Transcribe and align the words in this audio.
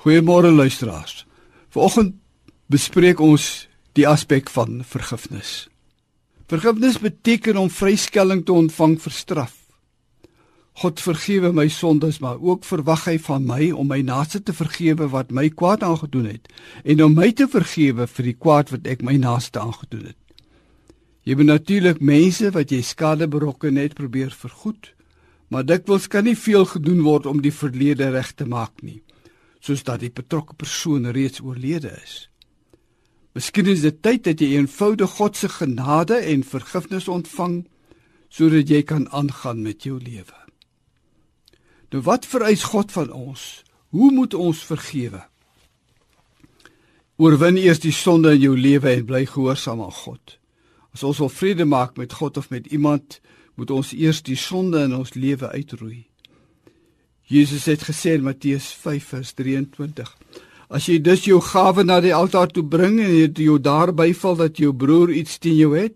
Goeiemôre 0.00 0.48
luisteraars. 0.48 1.26
Vanoggend 1.68 2.14
bespreek 2.72 3.18
ons 3.20 3.66
die 3.92 4.06
aspek 4.08 4.46
van 4.48 4.78
vergifnis. 4.80 5.66
Vergifnis 6.48 6.96
beteken 7.02 7.58
om 7.60 7.68
vryskelling 7.68 8.40
te 8.48 8.54
ontvang 8.56 8.94
vir 9.02 9.12
straf. 9.12 9.58
God 10.80 11.02
vergewe 11.04 11.50
my 11.52 11.66
sondes, 11.68 12.16
maar 12.24 12.40
ook 12.40 12.64
verwag 12.64 13.04
hy 13.10 13.18
van 13.26 13.44
my 13.44 13.68
om 13.76 13.92
my 13.92 13.98
naaste 14.00 14.40
te 14.40 14.54
vergewe 14.56 15.10
wat 15.12 15.36
my 15.36 15.50
kwaad 15.52 15.84
aangedoen 15.84 16.30
het 16.30 16.48
en 16.80 17.04
om 17.04 17.12
my 17.20 17.28
te 17.36 17.44
vergewe 17.44 18.08
vir 18.08 18.30
die 18.30 18.36
kwaad 18.40 18.72
wat 18.72 18.88
ek 18.88 19.04
my 19.04 19.18
naaste 19.20 19.60
aangedoen 19.60 20.14
het. 20.14 20.20
Jy 21.28 21.36
moet 21.36 21.50
natuurlik 21.52 22.00
mense 22.00 22.54
wat 22.56 22.72
jy 22.72 22.80
skade 22.80 23.28
berokken 23.28 23.76
het 23.76 24.00
probeer 24.00 24.32
vergoed, 24.32 24.94
maar 25.52 25.68
dikwels 25.68 26.08
kan 26.08 26.24
nie 26.24 26.38
veel 26.40 26.64
gedoen 26.64 27.04
word 27.04 27.28
om 27.28 27.44
die 27.44 27.52
verlede 27.52 28.08
reg 28.16 28.32
te 28.32 28.48
maak 28.48 28.80
nie 28.80 29.02
soos 29.60 29.84
dat 29.84 30.00
die 30.00 30.12
betrokke 30.12 30.56
persoon 30.56 31.10
reeds 31.12 31.40
oorlede 31.40 31.92
is. 32.02 32.26
Miskien 33.36 33.68
is 33.70 33.84
dit 33.84 34.02
tyd 34.02 34.24
dat 34.26 34.40
jy 34.42 34.56
eenvoudig 34.56 35.12
God 35.20 35.36
se 35.38 35.48
genade 35.48 36.18
en 36.32 36.42
vergifnis 36.42 37.08
ontvang 37.08 37.62
sodat 38.30 38.70
jy 38.70 38.82
kan 38.86 39.08
aangaan 39.10 39.62
met 39.62 39.86
jou 39.86 39.98
lewe. 39.98 40.36
Nou 41.90 42.02
wat 42.06 42.26
vereis 42.26 42.62
God 42.70 42.92
van 42.94 43.10
ons? 43.12 43.62
Hoe 43.90 44.10
moet 44.14 44.34
ons 44.34 44.58
vergewe? 44.66 45.22
Oorwin 47.18 47.58
eers 47.58 47.82
die 47.82 47.94
sonde 47.94 48.32
in 48.36 48.44
jou 48.44 48.54
lewe 48.56 48.94
en 48.94 49.06
bly 49.06 49.24
gehoorsaam 49.28 49.82
aan 49.82 49.94
God. 49.94 50.38
As 50.94 51.02
ons 51.06 51.18
wil 51.22 51.30
vrede 51.30 51.66
maak 51.66 51.98
met 51.98 52.14
God 52.18 52.38
of 52.38 52.50
met 52.50 52.66
iemand, 52.70 53.18
moet 53.58 53.70
ons 53.70 53.92
eers 53.92 54.22
die 54.26 54.38
sonde 54.38 54.86
in 54.86 54.94
ons 54.96 55.14
lewe 55.14 55.50
uitroei. 55.50 56.09
Jesus 57.30 57.68
het 57.70 57.84
gesê 57.86 58.16
in 58.18 58.24
Matteus 58.26 58.72
5:23 58.74 60.08
As 60.68 60.86
jy 60.88 60.96
dus 60.98 61.28
jou 61.28 61.38
gawe 61.40 61.84
na 61.84 62.00
die 62.02 62.14
altaar 62.14 62.48
toe 62.50 62.64
bring 62.66 62.98
en 62.98 63.10
dit 63.10 63.38
jou 63.46 63.58
daarby 63.58 64.10
val 64.18 64.34
dat 64.36 64.58
jou 64.58 64.72
broer 64.74 65.12
iets 65.14 65.38
teen 65.38 65.54
jou 65.56 65.76
het, 65.78 65.94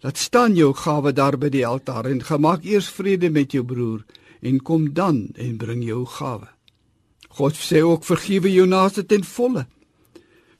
laat 0.00 0.16
staan 0.16 0.56
jou 0.56 0.72
gawe 0.72 1.12
daar 1.12 1.36
by 1.36 1.50
die 1.52 1.66
altaar 1.66 2.08
en 2.08 2.24
gemaak 2.24 2.64
eers 2.64 2.88
vrede 2.88 3.28
met 3.30 3.52
jou 3.52 3.64
broer 3.64 4.00
en 4.40 4.62
kom 4.62 4.94
dan 4.94 5.28
en 5.36 5.58
bring 5.58 5.84
jou 5.84 6.06
gawe. 6.06 6.48
God 7.28 7.52
sê 7.52 7.84
ook 7.84 8.04
vergewe 8.04 8.52
jou 8.52 8.66
naaste 8.66 9.04
ten 9.04 9.24
volle. 9.24 9.66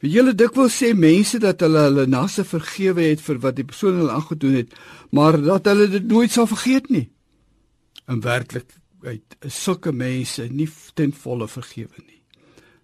Wie 0.00 0.12
julle 0.12 0.34
dikwels 0.34 0.76
sê 0.76 0.92
mense 0.92 1.38
dat 1.38 1.60
hulle 1.64 1.86
hulle 1.88 2.06
naaste 2.06 2.44
vergewe 2.44 3.08
het 3.08 3.20
vir 3.20 3.40
wat 3.40 3.56
die 3.56 3.64
persoon 3.64 3.96
hulle 3.96 4.12
aangedoen 4.12 4.60
het, 4.60 4.76
maar 5.10 5.40
dat 5.40 5.72
hulle 5.72 5.88
dit 5.88 6.04
nooit 6.04 6.30
sal 6.30 6.46
vergeet 6.46 6.92
nie. 6.92 7.08
In 8.08 8.20
werklikheid 8.20 8.82
uit 9.04 9.36
sulke 9.48 9.92
mense 9.92 10.46
nie 10.50 10.68
ten 10.94 11.12
volle 11.12 11.48
vergewe 11.48 12.02
nie. 12.06 12.22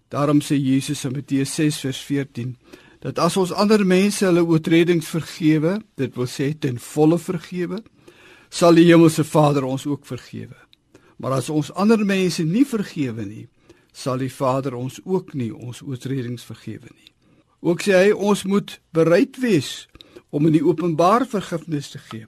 Daarom 0.09 0.41
sê 0.41 0.57
Jesus 0.57 1.05
in 1.05 1.13
Matteus 1.13 1.53
6:14 1.59 2.55
dat 2.99 3.19
as 3.19 3.37
ons 3.37 3.51
ander 3.51 3.85
mense 3.85 4.25
hulle 4.25 4.43
oortredings 4.43 5.07
vergewe, 5.07 5.79
dit 5.95 6.15
wil 6.15 6.27
sê 6.27 6.51
ten 6.59 6.79
volle 6.79 7.17
vergewe, 7.17 7.79
sal 8.49 8.75
die 8.75 8.89
Hemelse 8.89 9.23
Vader 9.23 9.63
ons 9.63 9.85
ook 9.85 10.05
vergewe. 10.05 10.57
Maar 11.17 11.37
as 11.39 11.49
ons 11.49 11.71
ander 11.71 12.05
mense 12.05 12.43
nie 12.43 12.65
vergewe 12.65 13.25
nie, 13.25 13.47
sal 13.93 14.17
die 14.17 14.31
Vader 14.31 14.75
ons 14.75 14.99
ook 15.05 15.33
nie 15.33 15.51
ons 15.53 15.81
oortredings 15.81 16.43
vergewe 16.43 16.89
nie. 16.91 17.13
Ook 17.61 17.83
sê 17.83 17.95
hy 17.95 18.11
ons 18.11 18.43
moet 18.43 18.79
bereid 18.95 19.39
wees 19.39 19.87
om 20.29 20.45
in 20.47 20.55
die 20.55 20.65
openbaar 20.65 21.27
vergifnis 21.27 21.91
te 21.91 21.99
gee. 22.09 22.25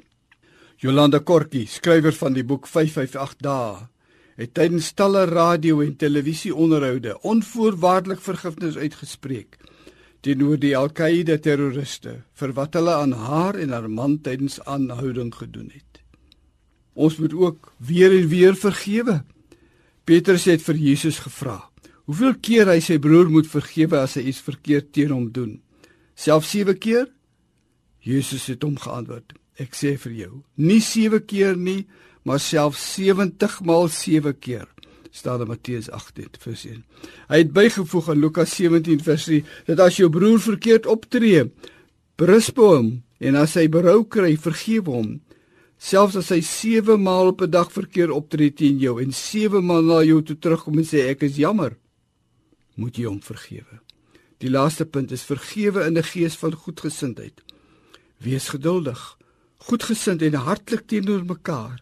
Jolanda 0.82 1.20
Kortjie, 1.22 1.68
skrywer 1.70 2.16
van 2.18 2.34
die 2.34 2.42
boek 2.42 2.64
558 2.66 3.44
dae, 3.46 3.84
het 4.42 4.56
tydens 4.58 4.88
talle 4.98 5.28
radio 5.30 5.84
en 5.84 5.92
televisie 5.94 6.50
onderhoude 6.58 7.20
onvoorwaardelik 7.22 8.24
vergifnis 8.26 8.80
uitgespreek 8.82 9.59
teenoor 10.26 10.58
die 10.58 10.72
Al-Qaeda 10.78 11.36
terroriste 11.46 12.16
vir 12.34 12.54
wat 12.58 12.74
hulle 12.80 12.96
aan 12.98 13.14
haar 13.14 13.59
en 13.62 13.76
haar 13.76 13.86
man 13.94 14.16
tydens 14.26 14.58
aanhouding 14.66 15.30
gedoen 15.38 15.69
het. 15.69 16.02
Ons 16.98 17.19
moet 17.22 17.36
ook 17.38 17.69
weer 17.78 18.16
en 18.18 18.25
weer 18.31 18.58
vergewe. 18.58 19.19
Petrus 20.09 20.48
het 20.50 20.66
vir 20.66 20.81
Jesus 20.81 21.19
gevra: 21.28 21.59
"Hoeveel 22.09 22.34
keer 22.42 22.74
hy 22.74 22.80
sy 22.81 22.98
broer 22.98 23.30
moet 23.30 23.50
vergewe 23.50 24.02
as 24.02 24.18
hy 24.18 24.25
iets 24.34 24.42
verkeerd 24.42 24.90
teen 24.94 25.13
hom 25.13 25.30
doen? 25.30 25.62
Self 26.16 26.50
7 26.50 26.78
keer?" 26.78 27.06
Jesus 28.02 28.50
het 28.50 28.63
hom 28.63 28.81
geantwoord: 28.81 29.41
Ek 29.59 29.75
sê 29.75 29.97
vir 30.00 30.13
jou, 30.16 30.44
nie 30.56 30.79
7 30.79 31.19
keer 31.28 31.57
nie, 31.59 31.88
maar 32.23 32.39
self 32.39 32.78
70 32.79 33.62
maal 33.67 33.89
7 33.91 34.34
keer. 34.39 34.67
Staan 35.12 35.41
in 35.44 35.47
Matteus 35.47 35.89
18 35.91 36.39
vers 36.39 36.63
1. 36.66 36.84
Hy 37.28 37.38
het 37.41 37.51
bygevoeg 37.51 38.13
in 38.13 38.22
Lukas 38.22 38.53
17 38.56 39.01
vers 39.03 39.25
3 39.28 39.41
dat 39.67 39.84
as 39.84 39.97
jou 40.00 40.07
broer 40.09 40.39
verkeerd 40.39 40.88
optree, 40.88 41.50
berisp 42.16 42.62
hom 42.62 43.01
en 43.19 43.35
as 43.35 43.57
hy 43.59 43.67
berou 43.67 44.06
kry, 44.07 44.38
vergewe 44.39 44.95
hom. 44.95 45.12
Selfs 45.81 46.16
as 46.16 46.31
hy 46.31 46.39
7 46.45 47.01
maal 47.01 47.33
op 47.33 47.41
'n 47.41 47.51
dag 47.51 47.72
verkeerd 47.72 48.13
optree 48.16 48.53
teen 48.53 48.79
jou 48.79 49.01
en 49.01 49.12
7 49.12 49.66
maal 49.66 49.83
na 49.83 50.03
jou 50.03 50.22
toe 50.22 50.38
terugkom 50.38 50.78
en 50.78 50.85
sê 50.85 51.09
ek 51.09 51.23
is 51.23 51.35
jammer, 51.35 51.75
moet 52.75 52.95
jy 52.95 53.06
hom 53.06 53.22
vergewe. 53.22 53.81
Die 54.39 54.50
laaste 54.50 54.85
punt 54.85 55.12
is 55.12 55.23
vergewe 55.23 55.85
in 55.85 55.97
'n 55.97 56.03
gees 56.03 56.35
van 56.35 56.53
goedgesindheid. 56.53 57.41
Wees 58.18 58.50
geduldig 58.50 59.18
goedgesind 59.70 60.22
en 60.26 60.42
hartlik 60.48 60.88
teenoor 60.90 61.24
mekaar 61.30 61.80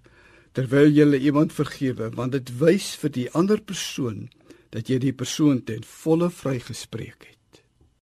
terwyl 0.58 0.92
jy 0.92 1.08
iemand 1.30 1.56
vergewe 1.56 2.10
want 2.20 2.36
dit 2.36 2.54
wys 2.62 2.92
vir 3.02 3.16
die 3.18 3.28
ander 3.42 3.62
persoon 3.72 4.28
dat 4.76 4.90
jy 4.92 5.00
die 5.02 5.16
persoon 5.24 5.64
ten 5.66 5.86
volle 5.88 6.30
vrygespreek 6.42 7.30
het 7.30 7.39